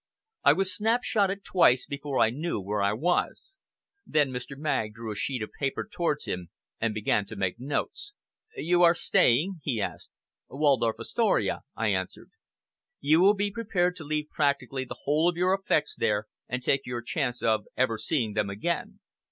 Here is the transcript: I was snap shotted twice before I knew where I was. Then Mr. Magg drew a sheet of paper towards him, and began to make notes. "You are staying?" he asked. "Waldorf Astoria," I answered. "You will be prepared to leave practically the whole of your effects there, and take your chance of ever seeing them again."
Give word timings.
I 0.43 0.53
was 0.53 0.73
snap 0.73 1.03
shotted 1.03 1.43
twice 1.43 1.85
before 1.85 2.17
I 2.19 2.31
knew 2.31 2.59
where 2.59 2.81
I 2.81 2.91
was. 2.91 3.59
Then 4.03 4.31
Mr. 4.31 4.57
Magg 4.57 4.95
drew 4.95 5.11
a 5.11 5.15
sheet 5.15 5.43
of 5.43 5.51
paper 5.59 5.87
towards 5.87 6.25
him, 6.25 6.49
and 6.79 6.95
began 6.95 7.27
to 7.27 7.35
make 7.35 7.59
notes. 7.59 8.11
"You 8.57 8.81
are 8.81 8.95
staying?" 8.95 9.59
he 9.61 9.79
asked. 9.79 10.09
"Waldorf 10.49 10.99
Astoria," 10.99 11.59
I 11.75 11.89
answered. 11.89 12.31
"You 12.99 13.19
will 13.21 13.35
be 13.35 13.51
prepared 13.51 13.95
to 13.97 14.03
leave 14.03 14.29
practically 14.31 14.85
the 14.85 15.01
whole 15.03 15.29
of 15.29 15.37
your 15.37 15.53
effects 15.53 15.95
there, 15.95 16.25
and 16.49 16.63
take 16.63 16.87
your 16.87 17.03
chance 17.03 17.43
of 17.43 17.67
ever 17.77 17.99
seeing 17.99 18.33
them 18.33 18.49
again." 18.49 19.01